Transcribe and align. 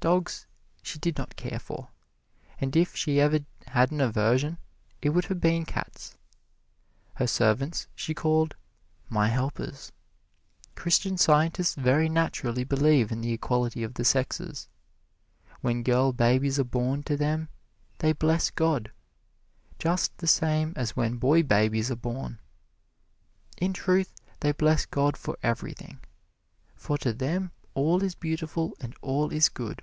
Dogs 0.00 0.46
she 0.84 1.00
did 1.00 1.18
not 1.18 1.34
care 1.34 1.58
for, 1.58 1.88
and 2.60 2.76
if 2.76 2.94
she 2.94 3.18
ever 3.20 3.40
had 3.66 3.90
an 3.90 4.00
aversion 4.00 4.58
it 5.02 5.10
would 5.10 5.24
have 5.24 5.40
been 5.40 5.64
cats. 5.64 6.16
Her 7.14 7.26
servants 7.26 7.88
she 7.96 8.14
called 8.14 8.54
"My 9.08 9.26
helpers." 9.26 9.90
Christian 10.76 11.18
Scientists 11.18 11.74
very 11.74 12.08
naturally 12.08 12.62
believe 12.62 13.10
in 13.10 13.22
the 13.22 13.32
equality 13.32 13.82
of 13.82 13.94
the 13.94 14.04
sexes. 14.04 14.68
When 15.62 15.82
girl 15.82 16.12
babies 16.12 16.60
are 16.60 16.64
born 16.64 17.02
to 17.02 17.16
them 17.16 17.48
they 17.98 18.12
bless 18.12 18.50
God, 18.50 18.92
just 19.80 20.16
the 20.18 20.28
same 20.28 20.74
as 20.76 20.94
when 20.94 21.16
boy 21.16 21.42
babies 21.42 21.90
are 21.90 21.96
born. 21.96 22.38
In 23.60 23.72
truth 23.72 24.14
they 24.38 24.52
bless 24.52 24.86
God 24.86 25.16
for 25.16 25.36
everything, 25.42 25.98
for 26.76 26.98
to 26.98 27.12
them 27.12 27.50
all 27.74 28.02
is 28.02 28.14
beautiful 28.14 28.76
and 28.80 28.94
all 29.02 29.30
is 29.32 29.48
good. 29.48 29.82